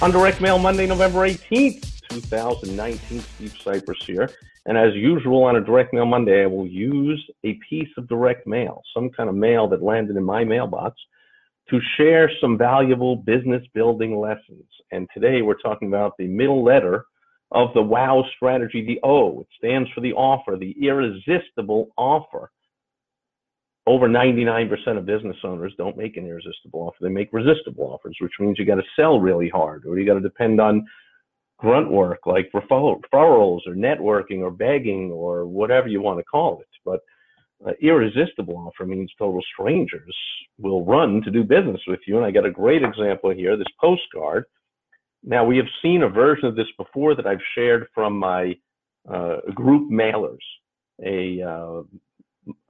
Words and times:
on 0.00 0.12
Direct 0.12 0.40
Mail 0.40 0.58
Monday, 0.58 0.86
November 0.86 1.28
18th, 1.28 2.00
2019. 2.08 3.20
Steve 3.20 3.54
Sipress 3.64 4.02
here. 4.06 4.30
And 4.66 4.78
as 4.78 4.94
usual 4.94 5.42
on 5.44 5.56
a 5.56 5.60
Direct 5.60 5.92
Mail 5.92 6.06
Monday, 6.06 6.44
I 6.44 6.46
will 6.46 6.66
use 6.66 7.24
a 7.42 7.58
piece 7.68 7.88
of 7.96 8.08
direct 8.08 8.46
mail, 8.46 8.82
some 8.94 9.10
kind 9.10 9.28
of 9.28 9.34
mail 9.34 9.66
that 9.68 9.82
landed 9.82 10.16
in 10.16 10.22
my 10.22 10.44
mailbox, 10.44 11.00
to 11.70 11.80
share 11.96 12.30
some 12.40 12.56
valuable 12.56 13.16
business 13.16 13.62
building 13.74 14.18
lessons. 14.18 14.64
And 14.92 15.08
today 15.12 15.42
we're 15.42 15.58
talking 15.58 15.88
about 15.88 16.12
the 16.16 16.28
middle 16.28 16.62
letter 16.62 17.04
of 17.50 17.74
the 17.74 17.82
WOW 17.82 18.24
strategy, 18.36 18.84
the 18.84 19.00
O. 19.02 19.40
It 19.40 19.48
stands 19.56 19.90
for 19.94 20.00
the 20.00 20.12
offer, 20.12 20.56
the 20.56 20.76
irresistible 20.80 21.88
offer 21.96 22.52
over 23.88 24.06
99% 24.06 24.98
of 24.98 25.06
business 25.06 25.36
owners 25.44 25.72
don't 25.78 25.96
make 25.96 26.18
an 26.18 26.26
irresistible 26.26 26.80
offer. 26.80 26.98
They 27.00 27.08
make 27.08 27.32
resistible 27.32 27.84
offers, 27.84 28.16
which 28.20 28.32
means 28.38 28.58
you 28.58 28.66
got 28.66 28.74
to 28.74 28.82
sell 28.94 29.18
really 29.18 29.48
hard 29.48 29.86
or 29.86 29.98
you 29.98 30.06
got 30.06 30.14
to 30.14 30.20
depend 30.20 30.60
on 30.60 30.86
grunt 31.58 31.90
work 31.90 32.20
like 32.26 32.50
referrals 32.54 33.60
or 33.66 33.74
networking 33.74 34.40
or 34.40 34.50
begging 34.50 35.10
or 35.10 35.46
whatever 35.46 35.88
you 35.88 36.02
want 36.02 36.18
to 36.18 36.24
call 36.24 36.60
it. 36.60 36.68
But 36.84 37.00
uh, 37.66 37.72
irresistible 37.80 38.56
offer 38.56 38.84
means 38.84 39.10
total 39.18 39.40
strangers 39.54 40.14
will 40.58 40.84
run 40.84 41.22
to 41.22 41.30
do 41.30 41.42
business 41.42 41.80
with 41.86 42.00
you. 42.06 42.18
And 42.18 42.26
I 42.26 42.30
got 42.30 42.44
a 42.44 42.50
great 42.50 42.82
example 42.82 43.30
here, 43.30 43.56
this 43.56 43.66
postcard. 43.80 44.44
Now, 45.24 45.44
we 45.44 45.56
have 45.56 45.66
seen 45.82 46.02
a 46.02 46.08
version 46.08 46.46
of 46.46 46.56
this 46.56 46.68
before 46.76 47.14
that 47.14 47.26
I've 47.26 47.38
shared 47.54 47.86
from 47.94 48.18
my 48.18 48.54
uh, 49.10 49.38
group 49.54 49.90
mailers, 49.90 50.36
a 51.04 51.42
uh, 51.42 51.82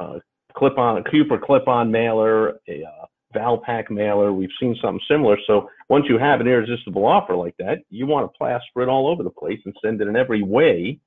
uh 0.00 0.18
clip-on, 0.56 1.04
Cooper 1.04 1.38
clip-on 1.38 1.90
mailer, 1.90 2.60
a 2.68 2.84
uh, 2.84 3.06
Valpak 3.34 3.90
mailer. 3.90 4.32
We've 4.32 4.48
seen 4.60 4.76
something 4.80 5.00
similar. 5.08 5.36
So 5.46 5.68
once 5.88 6.06
you 6.08 6.18
have 6.18 6.40
an 6.40 6.48
irresistible 6.48 7.04
offer 7.04 7.36
like 7.36 7.56
that, 7.58 7.78
you 7.90 8.06
want 8.06 8.30
to 8.30 8.38
plaster 8.38 8.82
it 8.82 8.88
all 8.88 9.08
over 9.08 9.22
the 9.22 9.30
place 9.30 9.60
and 9.64 9.74
send 9.82 10.00
it 10.00 10.08
in 10.08 10.16
every 10.16 10.42
way 10.42 10.98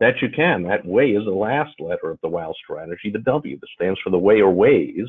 that 0.00 0.14
you 0.22 0.28
can. 0.34 0.62
That 0.62 0.86
way 0.86 1.10
is 1.10 1.24
the 1.24 1.30
last 1.30 1.78
letter 1.78 2.10
of 2.10 2.18
the 2.22 2.28
WOW 2.28 2.54
strategy, 2.64 3.10
the 3.12 3.18
W 3.18 3.58
that 3.60 3.68
stands 3.74 4.00
for 4.02 4.10
the 4.10 4.18
way 4.18 4.40
or 4.40 4.50
ways, 4.50 5.06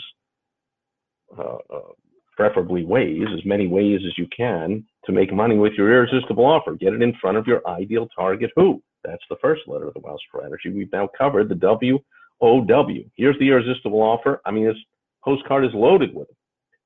uh, 1.37 1.57
uh, 1.73 1.93
preferably 2.35 2.83
ways, 2.83 3.23
as 3.33 3.45
many 3.45 3.67
ways 3.67 4.01
as 4.05 4.17
you 4.17 4.27
can 4.35 4.85
to 5.05 5.13
make 5.13 5.33
money 5.33 5.57
with 5.57 5.73
your 5.73 5.91
irresistible 5.91 6.45
offer. 6.45 6.75
Get 6.75 6.93
it 6.93 7.01
in 7.01 7.13
front 7.21 7.37
of 7.37 7.47
your 7.47 7.65
ideal 7.67 8.07
target 8.15 8.51
who. 8.55 8.83
That's 9.03 9.23
the 9.29 9.37
first 9.41 9.61
letter 9.67 9.87
of 9.87 9.93
the 9.93 10.01
WOW 10.01 10.17
strategy. 10.27 10.69
We've 10.69 10.91
now 10.91 11.09
covered 11.17 11.47
the 11.47 11.55
W 11.55 11.97
OW. 12.41 12.87
Here's 13.15 13.37
the 13.39 13.49
irresistible 13.49 14.01
offer. 14.01 14.41
I 14.45 14.51
mean, 14.51 14.65
this 14.65 14.77
postcard 15.23 15.65
is 15.65 15.71
loaded 15.73 16.13
with 16.13 16.29
it. 16.29 16.35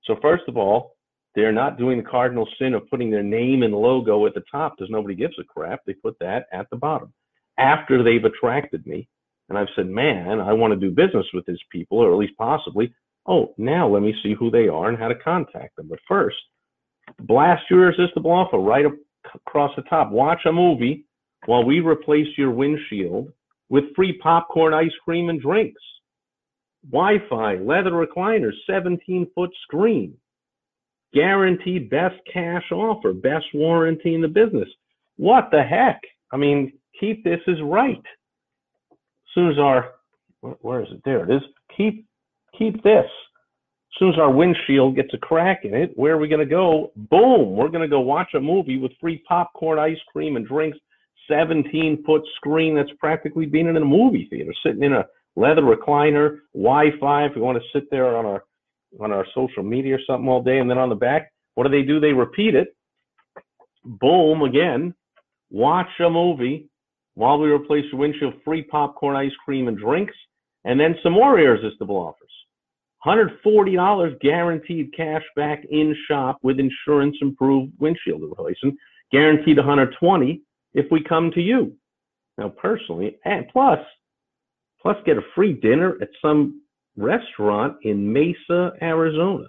So 0.04 0.18
first 0.22 0.44
of 0.48 0.58
all, 0.58 0.96
they're 1.36 1.52
not 1.52 1.78
doing 1.78 1.98
the 1.98 2.10
cardinal 2.10 2.48
sin 2.60 2.74
of 2.74 2.90
putting 2.90 3.10
their 3.12 3.24
name 3.24 3.64
and 3.64 3.74
logo 3.74 4.26
at 4.26 4.34
the 4.34 4.44
top 4.50 4.76
because 4.78 4.90
nobody 4.90 5.16
gives 5.16 5.38
a 5.40 5.44
crap. 5.44 5.82
They 5.86 5.94
put 5.94 6.18
that 6.20 6.46
at 6.54 6.70
the 6.70 6.78
bottom. 6.78 7.14
After 7.58 8.04
they've 8.04 8.24
attracted 8.24 8.86
me, 8.86 9.08
and 9.50 9.58
I've 9.58 9.68
said, 9.76 9.88
man, 9.88 10.40
I 10.40 10.54
want 10.54 10.74
to 10.74 10.80
do 10.80 10.92
business 10.94 11.26
with 11.34 11.46
these 11.46 11.60
people, 11.72 12.00
or 12.00 12.12
at 12.12 12.18
least 12.18 12.38
possibly. 12.38 12.94
Oh, 13.28 13.54
now 13.58 13.88
let 13.88 14.02
me 14.02 14.16
see 14.24 14.34
who 14.34 14.50
they 14.50 14.68
are 14.68 14.90
and 14.90 14.98
how 14.98 15.08
to 15.08 15.16
contact 15.16 15.76
them. 15.76 15.88
But 15.90 16.00
first, 16.08 16.38
blast 17.20 17.64
your 17.70 17.84
irresistible 17.84 18.32
offer 18.32 18.58
right 18.58 18.86
across 19.34 19.72
the 19.76 19.84
top. 19.84 20.12
Watch 20.12 20.46
a 20.46 20.52
movie 20.52 21.06
while 21.46 21.64
we 21.64 21.80
replace 21.80 22.28
your 22.38 22.52
windshield 22.52 23.32
with 23.70 23.96
free 23.96 24.18
popcorn, 24.22 24.74
ice 24.74 24.92
cream, 25.04 25.30
and 25.30 25.42
drinks. 25.42 25.82
Wi-Fi, 26.92 27.56
leather 27.56 27.92
recliners, 27.92 28.54
17 28.70 29.28
foot 29.34 29.50
screen. 29.64 30.16
Guaranteed 31.14 31.90
best 31.90 32.16
cash 32.32 32.72
offer, 32.72 33.14
best 33.14 33.46
warranty 33.54 34.14
in 34.14 34.22
the 34.22 34.28
business. 34.28 34.68
What 35.18 35.50
the 35.52 35.64
heck? 35.64 36.02
I 36.32 36.38
mean, 36.38 36.74
keep 37.00 37.24
this 37.24 37.40
is 37.48 37.58
right. 37.64 38.04
As 38.92 39.34
soon 39.34 39.52
as 39.52 39.58
our, 39.58 39.92
where 40.42 40.84
is 40.84 40.90
it? 40.92 41.02
There 41.06 41.24
it 41.24 41.34
is. 41.34 41.42
Keep, 41.76 42.06
keep 42.58 42.84
this. 42.84 43.06
As 43.06 44.00
soon 44.00 44.10
as 44.10 44.20
our 44.20 44.32
windshield 44.32 44.98
gets 44.98 45.14
a 45.14 45.18
crack 45.18 45.64
in 45.64 45.74
it, 45.74 45.92
where 45.96 46.16
are 46.16 46.18
we 46.18 46.28
going 46.28 46.40
to 46.40 46.46
go? 46.46 46.92
Boom! 46.98 47.56
We're 47.56 47.70
going 47.70 47.82
to 47.82 47.88
go 47.88 48.02
watch 48.02 48.34
a 48.34 48.42
movie 48.42 48.78
with 48.78 48.92
free 49.00 49.24
popcorn, 49.26 49.80
ice 49.80 49.98
cream, 50.12 50.36
and 50.36 50.46
drinks 50.46 50.78
17 51.28 52.04
foot 52.06 52.24
screen 52.36 52.76
that's 52.76 52.92
practically 53.00 53.46
being 53.46 53.68
in 53.68 53.78
a 53.78 53.82
movie 53.82 54.28
theater, 54.30 54.54
sitting 54.64 54.84
in 54.84 54.94
a 54.94 55.06
leather 55.36 55.62
recliner, 55.62 56.40
Wi-Fi. 56.54 57.26
If 57.26 57.36
we 57.36 57.42
want 57.42 57.58
to 57.58 57.78
sit 57.78 57.90
there 57.92 58.16
on 58.16 58.26
our 58.26 58.44
on 59.00 59.12
our 59.12 59.26
social 59.36 59.64
media 59.64 59.96
or 59.96 60.00
something 60.08 60.28
all 60.28 60.42
day, 60.42 60.60
and 60.60 60.70
then 60.70 60.78
on 60.78 60.90
the 60.90 60.96
back, 60.96 61.32
what 61.56 61.66
do 61.66 61.70
they 61.70 61.86
do? 61.86 62.00
They 62.00 62.14
repeat 62.14 62.56
it. 62.56 62.76
Boom 63.84 64.42
again. 64.44 64.94
Watch 65.50 65.90
a 66.00 66.10
movie 66.10 66.70
while 67.16 67.38
we 67.38 67.50
replace 67.50 67.86
your 67.92 68.00
windshield. 68.00 68.36
Free 68.44 68.64
popcorn, 68.64 69.16
ice 69.16 69.36
cream, 69.44 69.68
and 69.68 69.78
drinks, 69.78 70.16
and 70.64 70.80
then 70.80 70.96
some 71.04 71.14
more 71.14 71.40
irresistible 71.40 71.98
offers. 71.98 72.22
$140 73.06 74.20
guaranteed 74.20 74.92
cash 74.96 75.22
back 75.36 75.64
in 75.70 75.96
shop 76.08 76.40
with 76.42 76.60
insurance 76.60 77.16
improved 77.22 77.72
windshield 77.80 78.22
replacement. 78.22 78.76
Guaranteed 79.12 79.58
120 79.58 80.42
if 80.76 80.86
we 80.92 81.02
come 81.02 81.32
to 81.32 81.42
you. 81.42 81.74
Now, 82.38 82.50
personally, 82.50 83.18
and 83.26 83.48
plus, 83.52 83.80
plus 84.82 84.98
get 85.06 85.18
a 85.18 85.22
free 85.34 85.54
dinner 85.54 85.98
at 86.02 86.10
some 86.22 86.62
restaurant 86.98 87.78
in 87.84 88.12
Mesa, 88.12 88.74
Arizona. 88.82 89.48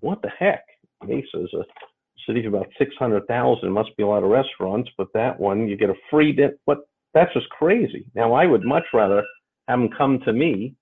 What 0.00 0.20
the 0.22 0.30
heck? 0.36 0.64
Mesa 1.06 1.44
is 1.44 1.54
a 1.54 1.62
city 2.26 2.44
of 2.44 2.52
about 2.52 2.66
600,000. 2.78 3.72
Must 3.72 3.96
be 3.96 4.02
a 4.02 4.06
lot 4.06 4.24
of 4.24 4.30
restaurants, 4.30 4.90
but 4.98 5.06
that 5.14 5.38
one, 5.38 5.68
you 5.68 5.76
get 5.76 5.88
a 5.88 5.94
free 6.10 6.32
dinner. 6.32 6.54
What? 6.64 6.78
That's 7.14 7.32
just 7.32 7.48
crazy. 7.50 8.06
Now, 8.14 8.34
I 8.34 8.46
would 8.46 8.64
much 8.64 8.84
rather 8.92 9.22
have 9.68 9.80
them 9.80 9.88
come 9.96 10.20
to 10.24 10.32
me 10.32 10.74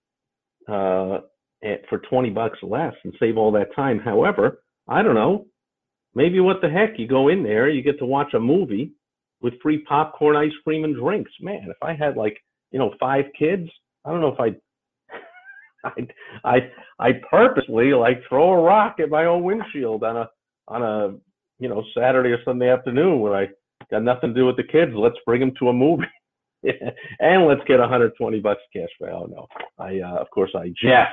uh, 0.67 1.21
at, 1.63 1.87
for 1.89 1.99
20 2.11 2.31
bucks 2.31 2.59
less 2.63 2.95
and 3.05 3.15
save 3.21 3.37
all 3.37 3.53
that 3.53 3.75
time. 3.77 3.99
However, 3.99 4.63
I 4.89 5.03
don't 5.03 5.15
know. 5.15 5.47
Maybe 6.15 6.41
what 6.41 6.61
the 6.63 6.71
heck? 6.71 6.99
You 6.99 7.07
go 7.07 7.29
in 7.29 7.43
there, 7.43 7.69
you 7.69 7.83
get 7.83 7.99
to 7.99 8.07
watch 8.07 8.35
a 8.35 8.41
movie 8.41 8.93
with 9.41 9.61
free 9.63 9.85
popcorn, 9.89 10.37
ice 10.37 10.53
cream, 10.65 10.85
and 10.85 10.97
drinks. 10.97 11.31
Man, 11.41 11.67
if 11.69 11.77
I 11.83 11.95
had 11.95 12.17
like 12.17 12.37
you 12.71 12.79
know 12.79 12.95
five 12.99 13.27
kids, 13.39 13.69
I 14.05 14.11
don't 14.11 14.21
know 14.21 14.35
if 14.35 14.41
I'd 14.41 14.57
I'd 15.85 16.13
I 16.45 16.57
I 16.99 17.13
purposely 17.31 17.93
like 17.95 18.21
throw 18.29 18.51
a 18.53 18.63
rock 18.63 18.97
at 19.01 19.11
my 19.11 19.27
own 19.27 19.43
windshield 19.43 20.05
on 20.05 20.17
a 20.17 20.29
on 20.69 20.83
a 20.83 21.17
you 21.59 21.69
know 21.69 21.85
Saturday 21.97 22.31
or 22.31 22.43
Sunday 22.45 22.71
afternoon 22.71 23.21
when 23.21 23.33
I 23.33 23.47
got 23.91 24.03
nothing 24.03 24.31
to 24.31 24.41
do 24.41 24.47
with 24.47 24.57
the 24.57 24.65
kids. 24.65 24.93
Let's 24.95 25.19
bring 25.25 25.41
them 25.41 25.53
to 25.59 25.69
a 25.69 25.73
movie. 25.73 26.05
and 27.21 27.47
let's 27.47 27.61
get 27.69 27.79
120 27.79 28.41
bucks 28.41 28.61
cash 28.73 28.89
back. 29.01 29.11
Oh 29.13 29.27
no, 29.27 29.47
I 29.79 30.01
uh, 30.01 30.17
of 30.17 30.29
course 30.31 30.51
I 30.57 30.69
jest 30.81 31.13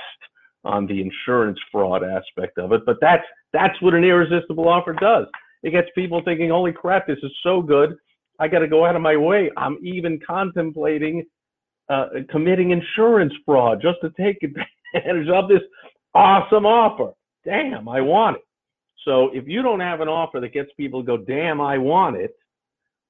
on 0.63 0.87
the 0.87 0.99
insurance 0.99 1.59
fraud 1.71 2.03
aspect 2.03 2.57
of 2.57 2.71
it, 2.71 2.81
but 2.85 2.97
that's 2.99 3.23
that's 3.53 3.79
what 3.81 3.93
an 3.93 4.03
irresistible 4.03 4.67
offer 4.67 4.93
does. 4.93 5.27
It 5.61 5.71
gets 5.71 5.87
people 5.95 6.21
thinking, 6.25 6.49
"Holy 6.49 6.71
crap, 6.71 7.05
this 7.05 7.19
is 7.21 7.31
so 7.43 7.61
good! 7.61 7.95
I 8.39 8.47
got 8.47 8.59
to 8.59 8.67
go 8.67 8.85
out 8.85 8.95
of 8.95 9.01
my 9.01 9.15
way. 9.15 9.51
I'm 9.57 9.77
even 9.81 10.19
contemplating 10.25 11.25
uh, 11.89 12.07
committing 12.29 12.71
insurance 12.71 13.33
fraud 13.45 13.81
just 13.81 13.97
to 14.01 14.09
take 14.19 14.41
advantage 14.43 15.29
of 15.29 15.47
this 15.47 15.61
awesome 16.13 16.65
offer. 16.65 17.13
Damn, 17.43 17.87
I 17.87 18.01
want 18.01 18.37
it. 18.37 18.43
So 19.03 19.29
if 19.33 19.47
you 19.47 19.61
don't 19.61 19.81
have 19.81 20.01
an 20.01 20.07
offer 20.07 20.39
that 20.39 20.53
gets 20.53 20.71
people 20.77 21.01
to 21.01 21.05
go, 21.05 21.17
damn, 21.17 21.61
I 21.61 21.77
want 21.77 22.15
it, 22.15 22.31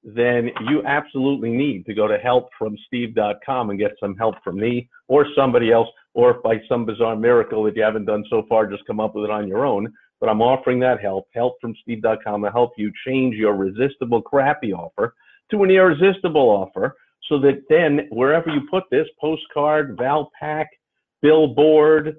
then 0.04 0.50
you 0.68 0.84
absolutely 0.84 1.50
need 1.50 1.86
to 1.86 1.94
go 1.94 2.06
to 2.06 2.18
helpfromsteve.com 2.18 3.70
and 3.70 3.78
get 3.78 3.92
some 3.98 4.14
help 4.16 4.36
from 4.44 4.56
me 4.56 4.88
or 5.08 5.26
somebody 5.34 5.72
else, 5.72 5.88
or 6.14 6.36
if 6.36 6.42
by 6.42 6.60
some 6.68 6.84
bizarre 6.84 7.16
miracle 7.16 7.64
that 7.64 7.74
you 7.74 7.82
haven't 7.82 8.04
done 8.04 8.24
so 8.28 8.44
far, 8.48 8.66
just 8.66 8.86
come 8.86 9.00
up 9.00 9.14
with 9.14 9.24
it 9.24 9.30
on 9.30 9.48
your 9.48 9.64
own 9.64 9.92
but 10.20 10.28
I'm 10.28 10.42
offering 10.42 10.80
that 10.80 11.00
help, 11.00 11.28
helpfromsteve.com 11.36 12.42
to 12.42 12.50
help 12.50 12.72
you 12.76 12.90
change 13.06 13.36
your 13.36 13.54
resistible 13.54 14.22
crappy 14.22 14.72
offer 14.72 15.14
to 15.50 15.62
an 15.62 15.70
irresistible 15.70 16.48
offer 16.48 16.96
so 17.28 17.38
that 17.40 17.62
then 17.68 18.08
wherever 18.10 18.50
you 18.50 18.60
put 18.70 18.84
this 18.90 19.06
postcard, 19.20 19.96
Valpak, 19.96 20.66
billboard, 21.22 22.16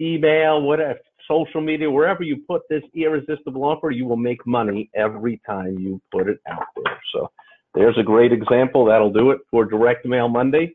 email, 0.00 0.62
whatever, 0.62 0.98
social 1.28 1.60
media, 1.60 1.90
wherever 1.90 2.22
you 2.22 2.42
put 2.48 2.62
this 2.68 2.82
irresistible 2.94 3.64
offer, 3.64 3.90
you 3.90 4.06
will 4.06 4.16
make 4.16 4.44
money 4.46 4.90
every 4.94 5.40
time 5.46 5.78
you 5.78 6.00
put 6.12 6.28
it 6.28 6.38
out 6.48 6.64
there. 6.76 7.00
So 7.12 7.30
there's 7.74 7.98
a 7.98 8.02
great 8.02 8.32
example. 8.32 8.84
That'll 8.84 9.12
do 9.12 9.30
it 9.30 9.40
for 9.50 9.64
Direct 9.64 10.06
Mail 10.06 10.28
Monday. 10.28 10.74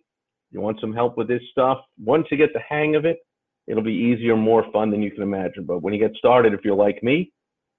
You 0.52 0.62
want 0.62 0.80
some 0.80 0.94
help 0.94 1.18
with 1.18 1.28
this 1.28 1.42
stuff? 1.52 1.80
Once 2.04 2.28
you 2.30 2.38
get 2.38 2.54
the 2.54 2.62
hang 2.68 2.96
of 2.96 3.06
it, 3.06 3.18
it'll 3.68 3.84
be 3.84 3.94
easier, 3.94 4.36
more 4.36 4.66
fun 4.72 4.92
than 4.92 5.02
you 5.02 5.12
can 5.12 5.24
imagine. 5.24 5.66
But 5.66 5.82
when 5.82 5.94
you 5.94 6.00
get 6.00 6.16
started, 6.18 6.54
if 6.54 6.62
you're 6.64 6.76
like 6.76 7.02
me, 7.04 7.32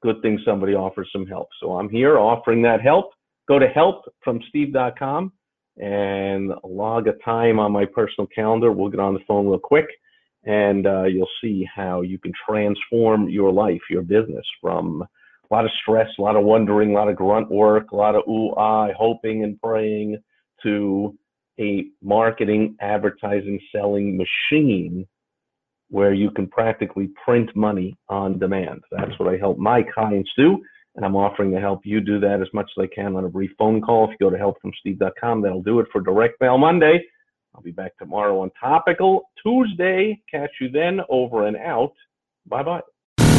good 0.02 0.20
thing 0.22 0.38
somebody 0.44 0.74
offers 0.74 1.08
some 1.12 1.26
help. 1.26 1.48
So 1.60 1.78
I'm 1.78 1.88
here 1.88 2.18
offering 2.18 2.62
that 2.62 2.80
help. 2.80 3.10
Go 3.48 3.58
to 3.58 3.66
helpfromsteve.com 3.66 5.32
and 5.76 6.52
log 6.62 7.08
a 7.08 7.12
time 7.24 7.58
on 7.58 7.72
my 7.72 7.84
personal 7.84 8.28
calendar. 8.28 8.72
We'll 8.72 8.90
get 8.90 9.00
on 9.00 9.14
the 9.14 9.20
phone 9.26 9.46
real 9.46 9.58
quick 9.58 9.86
and 10.44 10.86
uh, 10.86 11.04
you'll 11.04 11.28
see 11.42 11.66
how 11.74 12.02
you 12.02 12.18
can 12.18 12.32
transform 12.46 13.28
your 13.28 13.50
life, 13.50 13.80
your 13.90 14.02
business 14.02 14.44
from 14.60 15.02
a 15.50 15.54
lot 15.54 15.64
of 15.64 15.70
stress, 15.82 16.08
a 16.18 16.22
lot 16.22 16.36
of 16.36 16.44
wondering, 16.44 16.90
a 16.90 16.94
lot 16.94 17.08
of 17.08 17.16
grunt 17.16 17.50
work, 17.50 17.92
a 17.92 17.96
lot 17.96 18.14
of 18.14 18.22
ooh, 18.28 18.52
ah, 18.56 18.88
hoping 18.96 19.42
and 19.44 19.60
praying 19.60 20.18
to 20.62 21.16
a 21.58 21.86
marketing, 22.02 22.76
advertising, 22.80 23.60
selling 23.72 24.16
machine 24.16 25.06
where 25.94 26.12
you 26.12 26.28
can 26.28 26.48
practically 26.48 27.08
print 27.24 27.54
money 27.54 27.96
on 28.08 28.36
demand. 28.36 28.82
That's 28.90 29.16
what 29.16 29.32
I 29.32 29.36
help 29.36 29.58
my 29.58 29.80
clients 29.80 30.28
do. 30.36 30.60
And 30.96 31.04
I'm 31.04 31.14
offering 31.14 31.52
to 31.52 31.60
help 31.60 31.82
you 31.84 32.00
do 32.00 32.18
that 32.18 32.42
as 32.42 32.48
much 32.52 32.68
as 32.76 32.82
I 32.82 32.92
can 32.92 33.14
on 33.14 33.24
a 33.24 33.28
brief 33.28 33.52
phone 33.56 33.80
call. 33.80 34.06
If 34.06 34.16
you 34.18 34.28
go 34.28 34.30
to 34.30 34.36
helpfromsteve.com, 34.36 35.42
that'll 35.42 35.62
do 35.62 35.78
it 35.78 35.86
for 35.92 36.00
Direct 36.00 36.40
Mail 36.40 36.58
Monday. 36.58 37.00
I'll 37.54 37.62
be 37.62 37.70
back 37.70 37.96
tomorrow 37.96 38.40
on 38.40 38.50
Topical 38.60 39.30
Tuesday. 39.40 40.20
Catch 40.28 40.50
you 40.60 40.68
then 40.68 40.98
over 41.08 41.46
and 41.46 41.56
out. 41.56 41.92
Bye 42.48 42.64
bye. 42.64 42.80